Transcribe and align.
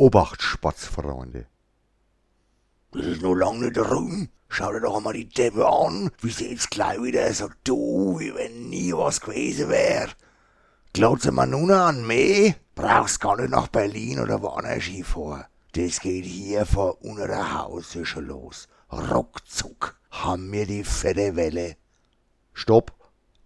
Obacht, 0.00 0.40
Spatzfreunde. 0.40 1.44
Das 2.92 3.04
ist 3.04 3.20
noch 3.20 3.34
lang 3.34 3.60
nicht 3.60 3.76
rum. 3.76 4.30
Schau 4.48 4.72
dir 4.72 4.80
doch 4.80 4.96
einmal 4.96 5.12
die 5.12 5.28
Deppe 5.28 5.68
an, 5.68 6.10
wie 6.22 6.30
sie 6.30 6.50
jetzt 6.50 6.70
gleich 6.70 7.02
wieder 7.02 7.30
so 7.34 7.50
du, 7.64 8.18
wie 8.18 8.34
wenn 8.34 8.70
nie 8.70 8.94
was 8.94 9.20
gewesen 9.20 9.68
wär. 9.68 10.08
Glotze 10.94 11.32
man 11.32 11.50
nun 11.50 11.70
an 11.70 12.06
meh, 12.06 12.54
brauchst 12.74 13.20
gar 13.20 13.36
nicht 13.36 13.50
nach 13.50 13.68
Berlin 13.68 14.20
oder 14.20 14.40
woanders 14.40 14.84
vor. 15.04 15.44
Das 15.72 16.00
geht 16.00 16.24
hier 16.24 16.64
vor 16.64 17.04
unter 17.04 17.26
der 17.26 17.58
Hause 17.60 18.06
schon 18.06 18.24
los. 18.24 18.68
Ruckzuck 18.90 20.00
haben 20.10 20.50
wir 20.50 20.64
die 20.64 20.82
fette 20.82 21.36
Welle. 21.36 21.76
Stopp, 22.54 22.94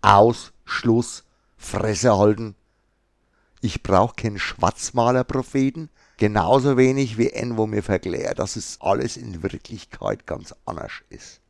aus, 0.02 0.52
Schluss, 0.64 1.24
Fresse 1.56 2.16
halten. 2.16 2.54
Ich 3.60 3.82
brauch 3.82 4.14
keinen 4.14 4.38
Schwarzmalerpropheten, 4.38 5.90
genauso 6.16 6.76
wenig 6.76 7.18
wie 7.18 7.32
ein, 7.32 7.56
wo 7.56 7.66
mir 7.66 7.82
verklärt, 7.82 8.38
dass 8.38 8.56
es 8.56 8.80
alles 8.80 9.16
in 9.16 9.42
Wirklichkeit 9.42 10.26
ganz 10.26 10.54
anders 10.64 10.92
ist. 11.08 11.40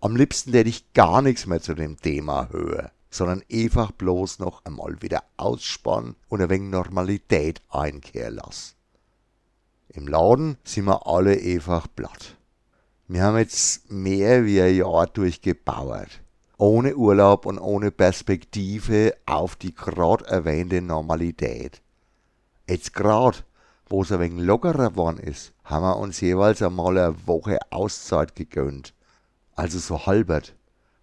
Am 0.00 0.16
liebsten 0.16 0.52
hätte 0.52 0.68
ich 0.68 0.92
gar 0.94 1.22
nichts 1.22 1.46
mehr 1.46 1.60
zu 1.60 1.74
dem 1.74 1.96
Thema 1.96 2.48
hören, 2.50 2.90
sondern 3.10 3.42
einfach 3.52 3.92
bloß 3.92 4.40
noch 4.40 4.64
einmal 4.64 5.00
wieder 5.00 5.22
ausspannen 5.36 6.16
und 6.28 6.42
ein 6.42 6.50
wenig 6.50 6.70
Normalität 6.70 7.62
einkehren 7.68 8.34
lassen. 8.34 8.74
Im 9.88 10.08
Laden 10.08 10.56
sind 10.64 10.86
wir 10.86 11.06
alle 11.06 11.32
einfach 11.32 11.86
platt. 11.94 12.36
Wir 13.08 13.24
haben 13.24 13.36
jetzt 13.36 13.90
mehr 13.90 14.46
wie 14.46 14.60
ein 14.60 14.74
Jahr 14.74 15.06
durchgebauert. 15.06 16.22
Ohne 16.56 16.96
Urlaub 16.96 17.44
und 17.44 17.58
ohne 17.58 17.90
Perspektive 17.90 19.14
auf 19.26 19.54
die 19.54 19.74
gerade 19.74 20.24
erwähnte 20.24 20.80
Normalität. 20.80 21.82
Jetzt 22.66 22.94
grad, 22.94 23.44
wo 23.92 24.00
es 24.00 24.10
ein 24.10 24.20
wenig 24.20 24.42
lockerer 24.42 24.90
geworden 24.90 25.18
ist, 25.18 25.52
haben 25.64 25.82
wir 25.84 25.98
uns 25.98 26.18
jeweils 26.22 26.62
einmal 26.62 26.96
eine 26.96 27.26
Woche 27.26 27.58
Auszeit 27.68 28.34
gegönnt. 28.34 28.94
Also 29.54 29.78
so 29.78 30.06
halbert. 30.06 30.56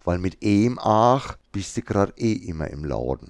Weil 0.03 0.17
mit 0.17 0.43
ihm 0.43 0.79
auch 0.79 1.37
bist 1.51 1.77
du 1.77 1.83
grad 1.83 2.19
eh 2.19 2.33
immer 2.33 2.67
im 2.67 2.83
Laden. 2.83 3.29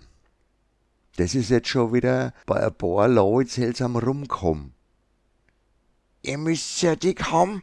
Das 1.17 1.35
ist 1.35 1.49
jetzt 1.49 1.67
schon 1.67 1.91
wieder 1.91 2.33
bei 2.45 2.65
ein 2.65 2.73
paar 2.73 3.09
Leuten 3.09 3.49
seltsam 3.49 3.97
rumgekommen. 3.97 4.73
Ihr 6.21 6.37
müsst 6.37 6.81
ja 6.81 6.95
dick 6.95 7.29
haben. 7.29 7.61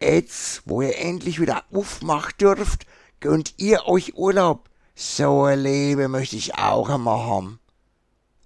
Jetzt, 0.00 0.62
wo 0.66 0.82
ihr 0.82 0.96
endlich 1.00 1.40
wieder 1.40 1.64
aufmacht 1.72 2.40
dürft, 2.40 2.86
gönnt 3.18 3.54
ihr 3.56 3.88
euch 3.88 4.14
Urlaub. 4.16 4.70
So 4.94 5.42
ein 5.42 5.58
Leben 5.58 6.12
möchte 6.12 6.36
ich 6.36 6.54
auch 6.54 6.88
einmal 6.90 7.26
haben. 7.26 7.58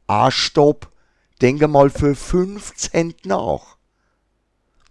Ah, 0.07 0.31
stopp. 0.31 0.91
Denke 1.41 1.69
mal 1.69 1.89
für 1.89 2.17
fünf 2.17 2.75
Cent 2.75 3.25
nach. 3.25 3.77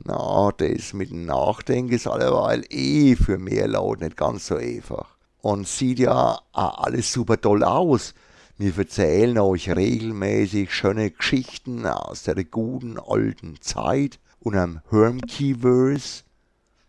Na, 0.05 0.49
das 0.55 0.93
mit 0.93 1.09
dem 1.09 1.25
Nachdenken 1.25 1.91
ist 1.91 2.07
alleweil 2.07 2.63
eh 2.69 3.17
für 3.17 3.37
mehr 3.37 3.67
Leute 3.67 4.05
nicht 4.05 4.15
ganz 4.15 4.47
so 4.47 4.55
einfach. 4.55 5.17
Und 5.41 5.67
sieht 5.67 5.99
ja 5.99 6.39
auch 6.53 6.77
alles 6.85 7.11
super 7.11 7.41
toll 7.41 7.65
aus. 7.65 8.13
Wir 8.57 8.77
erzählen 8.77 9.37
euch 9.39 9.69
regelmäßig 9.69 10.73
schöne 10.73 11.11
Geschichten 11.11 11.85
aus 11.85 12.23
der 12.23 12.41
guten 12.45 12.97
alten 12.97 13.59
Zeit 13.59 14.17
und 14.39 14.55
am 14.55 14.79
Hermkeyverse. 14.89 16.23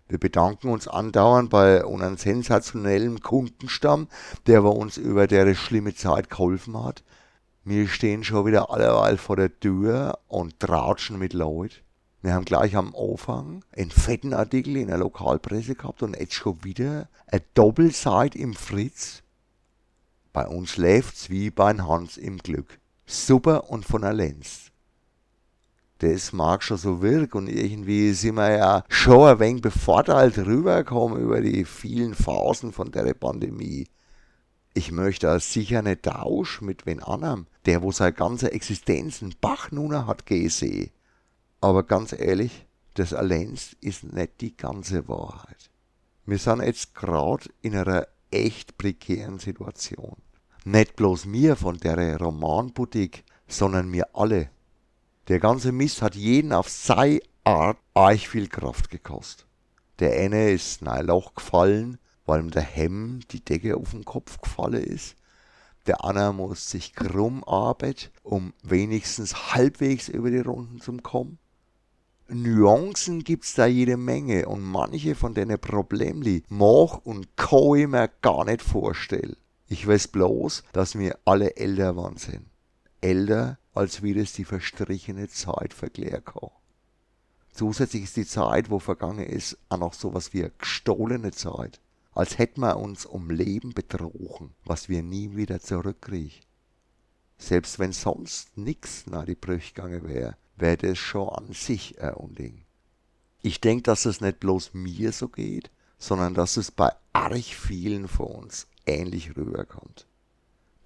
Wir 0.06 0.18
bedanken 0.18 0.68
uns 0.68 0.86
andauernd 0.86 1.50
bei 1.50 1.84
unserem 1.84 2.16
sensationellen 2.16 3.22
Kundenstamm, 3.22 4.06
der 4.46 4.62
bei 4.62 4.68
uns 4.68 4.98
über 4.98 5.26
der 5.26 5.52
schlimme 5.56 5.96
Zeit 5.96 6.30
geholfen 6.30 6.80
hat. 6.84 7.02
Wir 7.68 7.86
stehen 7.86 8.24
schon 8.24 8.46
wieder 8.46 8.70
alleweil 8.70 9.18
vor 9.18 9.36
der 9.36 9.60
Tür 9.60 10.18
und 10.26 10.58
tratschen 10.58 11.18
mit 11.18 11.34
Leuten. 11.34 11.74
Wir 12.22 12.32
haben 12.32 12.46
gleich 12.46 12.74
am 12.74 12.94
Anfang 12.96 13.62
einen 13.76 13.90
fetten 13.90 14.32
Artikel 14.32 14.76
in 14.76 14.88
der 14.88 14.96
Lokalpresse 14.98 15.74
gehabt 15.74 16.02
und 16.02 16.18
jetzt 16.18 16.32
schon 16.32 16.64
wieder 16.64 17.08
eine 17.26 17.42
Doppelseite 17.52 18.38
im 18.38 18.54
Fritz. 18.54 19.22
Bei 20.32 20.46
uns 20.48 20.78
läuft's 20.78 21.28
wie 21.28 21.50
bei 21.50 21.74
Hans 21.74 22.16
im 22.16 22.38
Glück. 22.38 22.78
Super 23.06 23.70
und 23.70 23.84
von 23.84 24.02
der 24.02 24.14
Lenz 24.14 24.68
das 25.98 26.32
mag 26.32 26.62
schon 26.62 26.76
so 26.76 27.02
wirken 27.02 27.38
und 27.38 27.48
irgendwie 27.48 28.12
sind 28.12 28.36
wir 28.36 28.56
ja 28.56 28.84
schon 28.88 29.28
ein 29.28 29.40
wenig 29.40 29.62
bevorteilt 29.62 30.38
rübergekommen 30.38 31.20
über 31.20 31.40
die 31.40 31.64
vielen 31.64 32.14
Phasen 32.14 32.72
von 32.72 32.92
der 32.92 33.12
Pandemie. 33.14 33.88
Ich 34.78 34.92
möchte 34.92 35.34
auch 35.34 35.40
sicher 35.40 35.82
nicht 35.82 36.04
tauschen 36.04 36.66
mit 36.66 36.86
wen 36.86 37.02
anderem, 37.02 37.48
der 37.66 37.82
wo 37.82 37.90
seine 37.90 38.12
ganze 38.12 38.52
Existenz 38.52 39.20
einen 39.20 39.34
Bach 39.40 39.72
nun 39.72 40.06
hat 40.06 40.24
gesehen. 40.24 40.92
Aber 41.60 41.82
ganz 41.82 42.12
ehrlich, 42.12 42.64
das 42.94 43.12
allein 43.12 43.58
ist 43.80 44.04
nicht 44.04 44.40
die 44.40 44.56
ganze 44.56 45.08
Wahrheit. 45.08 45.72
Wir 46.26 46.38
sind 46.38 46.62
jetzt 46.62 46.94
gerade 46.94 47.50
in 47.60 47.74
einer 47.74 48.06
echt 48.30 48.78
prekären 48.78 49.40
Situation. 49.40 50.14
Nicht 50.64 50.94
bloß 50.94 51.24
mir 51.24 51.56
von 51.56 51.78
der 51.78 52.16
Romanboutique, 52.16 53.24
sondern 53.48 53.92
wir 53.92 54.14
alle. 54.14 54.48
Der 55.26 55.40
ganze 55.40 55.72
Mist 55.72 56.02
hat 56.02 56.14
jeden 56.14 56.52
auf 56.52 56.68
seine 56.68 57.18
Art 57.42 57.78
arg 57.94 58.20
viel 58.20 58.46
Kraft 58.46 58.90
gekostet. 58.90 59.44
Der 59.98 60.12
eine 60.20 60.52
ist 60.52 60.82
in 60.82 60.86
ein 60.86 61.06
Loch 61.06 61.34
gefallen, 61.34 61.98
weil 62.28 62.40
ihm 62.40 62.50
der 62.50 62.62
Hemm 62.62 63.20
die 63.30 63.42
Decke 63.42 63.76
auf 63.76 63.92
den 63.92 64.04
Kopf 64.04 64.38
gefallen 64.38 64.84
ist. 64.84 65.16
Der 65.86 66.04
andere 66.04 66.34
muss 66.34 66.70
sich 66.70 66.94
krumm 66.94 67.42
arbeiten, 67.42 68.10
um 68.22 68.52
wenigstens 68.62 69.54
halbwegs 69.54 70.10
über 70.10 70.30
die 70.30 70.40
Runden 70.40 70.78
zu 70.80 70.94
kommen. 70.98 71.38
Nuancen 72.28 73.24
gibt's 73.24 73.54
da 73.54 73.64
jede 73.64 73.96
Menge 73.96 74.46
und 74.46 74.62
manche 74.62 75.14
von 75.14 75.32
denen 75.32 75.58
Problemli 75.58 76.44
mach 76.50 76.98
und 76.98 77.34
kann 77.38 77.74
ich 77.76 77.88
mir 77.88 78.10
gar 78.20 78.44
nicht 78.44 78.60
vorstellen. 78.60 79.36
Ich 79.66 79.86
weiß 79.86 80.08
bloß, 80.08 80.64
dass 80.74 80.98
wir 80.98 81.18
alle 81.24 81.56
älter 81.56 81.96
waren 81.96 82.18
sind. 82.18 82.44
Älter 83.00 83.58
als 83.72 84.02
wie 84.02 84.12
das 84.12 84.34
die 84.34 84.44
verstrichene 84.44 85.28
Zeit 85.28 85.72
verklären 85.72 86.24
kann. 86.26 86.50
Zusätzlich 87.54 88.04
ist 88.04 88.16
die 88.18 88.26
Zeit, 88.26 88.68
wo 88.68 88.78
vergangen 88.78 89.24
ist, 89.24 89.56
auch 89.70 89.78
noch 89.78 89.94
so 89.94 90.12
was 90.12 90.34
wie 90.34 90.46
gestohlene 90.58 91.30
Zeit. 91.30 91.80
Als 92.18 92.36
hätten 92.36 92.60
wir 92.60 92.76
uns 92.76 93.06
um 93.06 93.30
Leben 93.30 93.72
betrogen, 93.72 94.54
was 94.64 94.88
wir 94.88 95.02
nie 95.02 95.36
wieder 95.36 95.60
zurückkriegen. 95.60 96.40
Selbst 97.38 97.78
wenn 97.78 97.92
sonst 97.92 98.56
nix 98.58 99.06
nach 99.06 99.24
die 99.24 99.36
Brüche 99.36 99.72
gegangen 99.72 100.08
wäre, 100.08 100.36
wäre 100.56 100.76
das 100.76 100.98
schon 100.98 101.28
an 101.28 101.52
sich 101.52 102.00
ein 102.02 102.14
Unding. 102.14 102.64
Ich 103.40 103.60
denke, 103.60 103.84
dass 103.84 104.04
es 104.04 104.20
nicht 104.20 104.40
bloß 104.40 104.74
mir 104.74 105.12
so 105.12 105.28
geht, 105.28 105.70
sondern 105.98 106.34
dass 106.34 106.56
es 106.56 106.72
bei 106.72 106.90
arg 107.12 107.44
vielen 107.44 108.08
von 108.08 108.26
uns 108.26 108.66
ähnlich 108.84 109.36
rüberkommt 109.36 110.08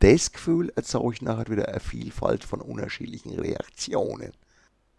das 0.03 0.33
Gefühl 0.33 0.73
erzeugt 0.75 1.23
nachher 1.23 1.49
wieder 1.49 1.69
eine 1.69 1.79
Vielfalt 1.79 2.43
von 2.43 2.61
unterschiedlichen 2.61 3.39
Reaktionen. 3.39 4.33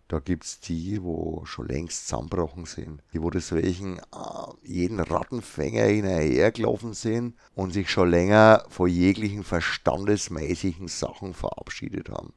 Da 0.08 0.20
gibt's 0.20 0.62
die, 0.62 1.04
wo 1.04 1.44
schon 1.44 1.68
längst 1.68 2.08
zusammenbrochen 2.08 2.66
sind, 2.66 3.04
die 3.12 3.22
wo 3.22 3.30
deswegen 3.30 3.98
äh, 3.98 4.53
jeden 4.66 5.00
Rattenfänger 5.00 5.86
hinterhergelaufen 5.86 6.94
sind 6.94 7.36
und 7.56 7.72
sich 7.72 7.90
schon 7.90 8.10
länger 8.10 8.66
vor 8.70 8.88
jeglichen 8.88 9.44
verstandesmäßigen 9.44 10.88
Sachen 10.88 11.34
verabschiedet 11.34 12.10
haben. 12.10 12.34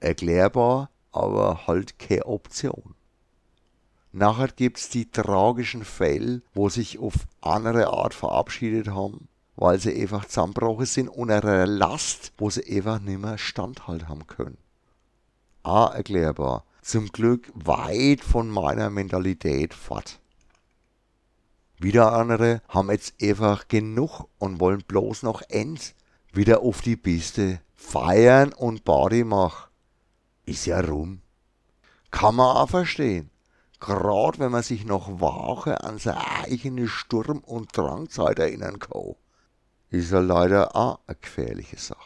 Erklärbar, 0.00 0.90
aber 1.12 1.66
halt 1.66 1.98
keine 1.98 2.26
Option. 2.26 2.94
Nachher 4.12 4.48
gibt's 4.48 4.88
die 4.88 5.10
tragischen 5.10 5.84
Fälle, 5.84 6.42
wo 6.54 6.68
sich 6.68 6.98
auf 6.98 7.14
andere 7.40 7.88
Art 7.88 8.14
verabschiedet 8.14 8.88
haben 8.88 9.28
weil 9.60 9.78
sie 9.78 9.94
einfach 10.00 10.24
zusammengebrochen 10.24 10.86
sind 10.86 11.08
unter 11.08 11.44
einer 11.44 11.66
Last, 11.66 12.32
wo 12.38 12.48
sie 12.48 12.64
einfach 12.66 12.98
nicht 12.98 13.20
mehr 13.20 13.36
Standhalt 13.36 14.08
haben 14.08 14.26
können. 14.26 14.56
Auch 15.62 15.94
erklärbar. 15.94 16.64
Zum 16.80 17.08
Glück 17.08 17.52
weit 17.54 18.22
von 18.22 18.48
meiner 18.48 18.88
Mentalität 18.88 19.74
fort. 19.74 20.18
Wieder 21.82 22.12
andere 22.12 22.60
haben 22.68 22.90
jetzt 22.90 23.14
einfach 23.22 23.66
genug 23.66 24.28
und 24.38 24.60
wollen 24.60 24.84
bloß 24.86 25.22
noch 25.22 25.40
ends 25.48 25.94
wieder 26.30 26.60
auf 26.60 26.82
die 26.82 26.96
Piste 26.96 27.60
feiern 27.74 28.52
und 28.52 28.84
Party 28.84 29.24
machen. 29.24 29.70
Ist 30.44 30.66
ja 30.66 30.80
rum. 30.80 31.22
Kann 32.10 32.34
man 32.34 32.54
auch 32.54 32.68
verstehen. 32.68 33.30
Gerade 33.80 34.40
wenn 34.40 34.52
man 34.52 34.62
sich 34.62 34.84
noch 34.84 35.22
wache 35.22 35.82
an 35.82 35.96
seine 35.96 36.20
eigene 36.44 36.86
Sturm- 36.86 37.38
und 37.38 37.74
Drangzeit 37.74 38.38
erinnern 38.38 38.78
kann 38.78 39.14
ist 39.88 40.12
ja 40.12 40.20
leider 40.20 40.76
auch 40.76 41.00
eine 41.06 41.16
gefährliche 41.16 41.78
Sache. 41.78 41.98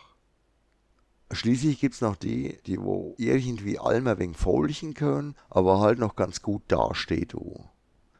Schließlich 1.33 1.81
gibt's 1.81 2.01
noch 2.01 2.15
die, 2.15 2.61
die 2.65 2.81
wo 2.81 3.15
irgendwie 3.19 3.79
allem 3.79 4.07
ein 4.07 4.19
wenig 4.19 4.37
folgen 4.37 4.95
können, 4.95 5.35
aber 5.51 5.81
halt 5.81 5.99
noch 5.99 6.15
ganz 6.15 6.43
gut 6.43 6.63
dasteht. 6.69 7.33
Du. 7.33 7.65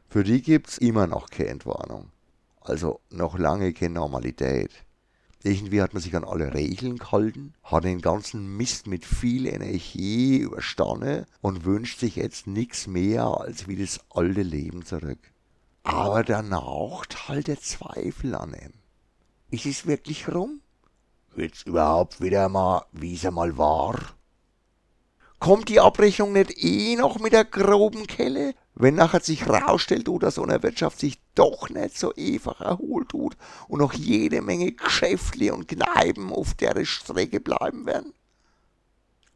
Für 0.09 0.23
die 0.23 0.41
gibt's 0.41 0.77
immer 0.77 1.07
noch 1.07 1.29
keine 1.29 1.49
Entwarnung. 1.49 2.11
Also 2.61 2.99
noch 3.09 3.37
lange 3.37 3.73
keine 3.73 3.95
Normalität. 3.95 4.71
Irgendwie 5.43 5.81
hat 5.81 5.93
man 5.93 6.01
sich 6.01 6.15
an 6.15 6.23
alle 6.23 6.55
Regeln 6.55 6.97
gehalten, 6.97 7.53
hat 7.63 7.83
den 7.83 8.01
ganzen 8.01 8.57
Mist 8.57 8.87
mit 8.87 9.05
viel 9.05 9.45
Energie 9.45 10.39
überstanden 10.39 11.27
und 11.41 11.65
wünscht 11.65 11.99
sich 11.99 12.15
jetzt 12.15 12.47
nichts 12.47 12.87
mehr 12.87 13.25
als 13.25 13.67
wie 13.67 13.75
das 13.75 13.99
alte 14.09 14.41
Leben 14.41 14.83
zurück. 14.83 15.19
Aber 15.83 16.23
danach 16.23 17.03
halt 17.27 17.47
der 17.47 17.61
Zweifel 17.61 18.33
an 18.33 18.55
ihm. 18.55 18.73
Ist 19.51 19.67
es 19.67 19.85
wirklich 19.85 20.27
rum? 20.33 20.61
Wird's 21.35 21.61
überhaupt 21.61 22.21
wieder 22.21 22.49
mal, 22.49 22.85
wie 22.91 23.13
es 23.13 23.25
einmal 23.25 23.55
war? 23.55 23.99
Kommt 25.37 25.69
die 25.69 25.79
Abrechnung 25.79 26.33
nicht 26.33 26.57
eh 26.57 26.95
noch 26.95 27.19
mit 27.19 27.33
der 27.33 27.45
groben 27.45 28.07
Kelle? 28.07 28.55
Wenn 28.75 28.95
nachher 28.95 29.21
sich 29.21 29.47
rausstellt, 29.47 30.09
dass 30.19 30.35
so 30.35 30.43
eine 30.43 30.61
Wirtschaft 30.61 30.99
sich 30.99 31.17
doch 31.33 31.69
nicht 31.69 31.97
so 31.97 32.13
einfach 32.13 32.59
erholt 32.59 33.09
tut 33.09 33.37
und 33.69 33.79
noch 33.79 33.93
jede 33.93 34.41
Menge 34.41 34.73
Geschäftle 34.73 35.53
und 35.53 35.69
Kneipen 35.69 36.31
auf 36.33 36.53
der 36.55 36.83
Strecke 36.83 37.39
bleiben 37.39 37.85
werden? 37.85 38.13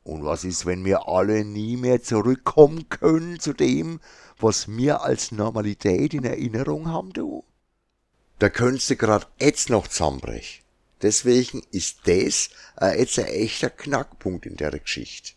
Und 0.03 0.25
was 0.25 0.43
ist, 0.43 0.65
wenn 0.65 0.83
wir 0.83 1.07
alle 1.07 1.45
nie 1.45 1.77
mehr 1.77 2.03
zurückkommen 2.03 2.89
können 2.89 3.39
zu 3.39 3.53
dem, 3.53 4.01
was 4.39 4.67
wir 4.67 5.03
als 5.03 5.31
Normalität 5.31 6.13
in 6.13 6.25
Erinnerung 6.25 6.87
haben, 6.87 7.13
du? 7.13 7.45
Da 8.39 8.49
könntest 8.49 8.89
du 8.89 8.95
grad 8.97 9.27
jetzt 9.39 9.69
noch 9.69 9.87
zusammenbrechen. 9.87 10.63
Deswegen 11.01 11.61
ist 11.71 11.99
das 12.05 12.49
äh, 12.81 12.99
jetzt 12.99 13.19
ein 13.19 13.25
echter 13.25 13.69
Knackpunkt 13.69 14.45
in 14.45 14.57
der 14.57 14.71
Geschichte. 14.71 15.33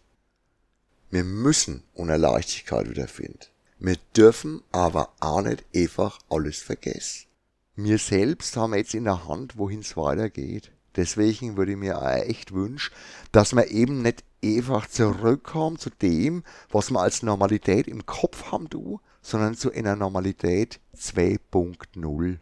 Wir 1.11 1.25
müssen 1.25 1.85
unter 1.95 2.19
Leichtigkeit 2.19 2.89
wiederfinden. 2.89 3.47
Wir 3.85 3.97
dürfen 4.17 4.63
aber 4.71 5.09
auch 5.19 5.43
nicht 5.43 5.65
einfach 5.75 6.21
alles 6.31 6.59
vergessen. 6.59 7.27
Wir 7.75 7.99
selbst 7.99 8.57
haben 8.57 8.75
jetzt 8.75 8.95
in 8.95 9.03
der 9.03 9.27
Hand, 9.27 9.59
wohin 9.59 9.81
es 9.81 9.97
weitergeht. 9.97 10.71
Deswegen 10.95 11.57
würde 11.57 11.73
ich 11.73 11.79
mir 11.79 12.01
auch 12.01 12.07
echt 12.07 12.55
wünschen, 12.55 12.95
dass 13.33 13.57
wir 13.57 13.73
eben 13.73 14.01
nicht 14.01 14.23
einfach 14.41 14.87
zurückkommen 14.87 15.81
zu 15.81 15.91
dem, 15.91 16.45
was 16.71 16.93
wir 16.93 17.01
als 17.01 17.25
Normalität 17.25 17.89
im 17.89 18.07
Kopf 18.07 18.53
haben, 18.53 18.71
du, 18.71 19.01
sondern 19.21 19.57
zu 19.57 19.73
einer 19.73 19.97
Normalität 19.97 20.79
2.0. 20.97 22.39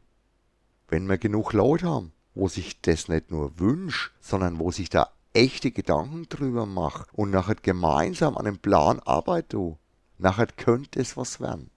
Wenn 0.89 1.09
wir 1.09 1.17
genug 1.17 1.55
Leute 1.55 1.87
haben, 1.87 2.13
wo 2.35 2.49
sich 2.49 2.83
das 2.83 3.09
nicht 3.09 3.31
nur 3.31 3.59
wünscht, 3.59 4.13
sondern 4.21 4.59
wo 4.59 4.73
sich 4.73 4.91
da 4.91 5.09
echte 5.33 5.71
Gedanken 5.71 6.29
drüber 6.29 6.67
macht 6.67 7.09
und 7.15 7.31
nachher 7.31 7.55
gemeinsam 7.55 8.37
an 8.37 8.47
einem 8.47 8.59
Plan 8.59 9.01
arbeitet, 9.01 9.79
nachher 10.21 10.47
könnte 10.47 11.01
es 11.01 11.17
was 11.17 11.41
werden. 11.41 11.71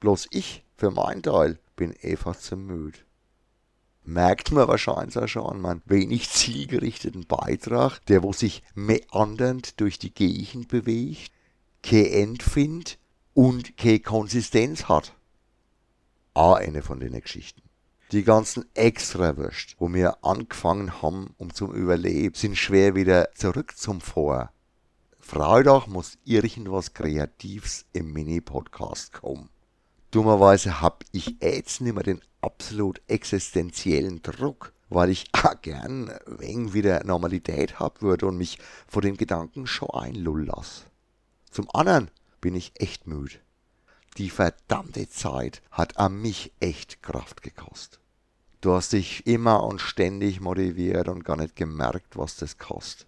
Bloß 0.00 0.28
ich, 0.30 0.64
für 0.76 0.90
meinen 0.90 1.22
Teil, 1.22 1.58
bin 1.76 1.94
einfach 2.02 2.36
zu 2.36 2.56
müde 2.56 2.98
merkt 4.04 4.50
man 4.52 4.68
wahrscheinlich 4.68 5.16
auch 5.16 5.28
schon 5.28 5.46
an 5.46 5.60
meinem 5.60 5.82
wenig 5.84 6.30
zielgerichteten 6.30 7.26
Beitrag, 7.26 8.04
der 8.06 8.22
wo 8.22 8.32
sich 8.32 8.62
meandernd 8.74 9.80
durch 9.80 9.98
die 9.98 10.12
Gegend 10.12 10.68
bewegt, 10.68 11.32
kein 11.82 12.06
End 12.06 12.42
findet 12.42 12.98
und 13.34 13.76
keine 13.76 14.00
Konsistenz 14.00 14.88
hat. 14.88 15.14
Auch 16.34 16.54
eine 16.54 16.82
von 16.82 17.00
den 17.00 17.20
Geschichten. 17.20 17.62
Die 18.10 18.24
ganzen 18.24 18.64
Extrawürst, 18.74 19.76
wo 19.78 19.92
wir 19.92 20.22
angefangen 20.24 21.00
haben, 21.00 21.34
um 21.38 21.52
zum 21.54 21.72
Überleben, 21.72 22.34
sind 22.34 22.56
schwer 22.56 22.94
wieder 22.94 23.32
zurück 23.34 23.76
zum 23.76 24.00
Vor. 24.00 24.50
Freitag 25.24 25.86
muss 25.86 26.18
irgendwas 26.24 26.92
Kreatives 26.92 27.86
im 27.94 28.12
Mini-Podcast 28.12 29.14
kommen. 29.14 29.48
Dummerweise 30.10 30.82
hab 30.82 31.04
ich 31.12 31.36
jetzt 31.40 31.80
nicht 31.80 31.94
mehr 31.94 32.02
den 32.02 32.20
absolut 32.42 33.00
existenziellen 33.06 34.20
Druck, 34.20 34.74
weil 34.90 35.08
ich 35.08 35.24
auch 35.32 35.58
gern 35.62 36.12
wegen 36.26 36.74
wieder 36.74 37.04
Normalität 37.04 37.78
hab 37.78 38.02
würde 38.02 38.26
und 38.26 38.36
mich 38.36 38.58
vor 38.86 39.00
den 39.00 39.16
Gedanken 39.16 39.66
schon 39.66 39.88
einlullen 39.90 40.46
lass. 40.46 40.84
Zum 41.50 41.66
anderen 41.72 42.10
bin 42.42 42.54
ich 42.54 42.72
echt 42.74 43.06
müde. 43.06 43.36
Die 44.18 44.28
verdammte 44.28 45.08
Zeit 45.08 45.62
hat 45.70 45.96
an 45.96 46.20
mich 46.20 46.52
echt 46.60 47.02
Kraft 47.02 47.42
gekostet. 47.42 48.00
Du 48.60 48.74
hast 48.74 48.92
dich 48.92 49.26
immer 49.26 49.62
und 49.62 49.80
ständig 49.80 50.40
motiviert 50.40 51.08
und 51.08 51.24
gar 51.24 51.36
nicht 51.36 51.56
gemerkt, 51.56 52.18
was 52.18 52.36
das 52.36 52.58
kostet. 52.58 53.06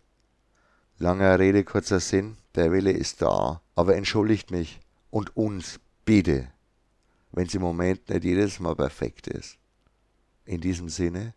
Langer 0.98 1.38
Rede, 1.38 1.64
kurzer 1.64 2.00
Sinn, 2.00 2.36
der 2.54 2.72
Wille 2.72 2.92
ist 2.92 3.22
da, 3.22 3.60
aber 3.74 3.96
entschuldigt 3.96 4.50
mich 4.50 4.80
und 5.10 5.36
uns 5.36 5.80
bitte 6.04 6.48
wenn 7.34 7.46
es 7.46 7.54
im 7.54 7.62
Moment 7.62 8.08
nicht 8.08 8.24
jedes 8.24 8.60
Mal 8.60 8.76
perfekt 8.76 9.26
ist. 9.26 9.58
In 10.44 10.60
diesem 10.60 10.88
Sinne, 10.88 11.34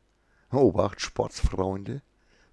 Obacht, 0.52 1.02
Sportsfreunde, 1.02 2.02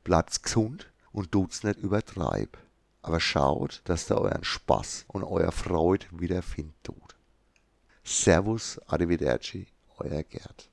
bleibt's 0.02 0.40
gesund 0.40 0.90
und 1.12 1.30
tut's 1.30 1.62
nicht 1.62 1.78
übertreib. 1.78 2.56
Aber 3.02 3.20
schaut, 3.20 3.82
dass 3.84 4.10
ihr 4.10 4.18
euren 4.18 4.44
Spaß 4.44 5.04
und 5.08 5.24
euer 5.24 5.52
Freude 5.52 6.06
wieder 6.10 6.42
tut. 6.82 7.16
Servus, 8.02 8.80
Arrivederci, 8.86 9.66
euer 9.98 10.22
Gerd. 10.22 10.70